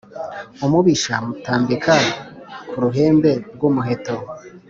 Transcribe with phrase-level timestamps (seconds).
[0.65, 1.95] Umubisha mutambika
[2.69, 4.15] ku ruhembe rw'umuheto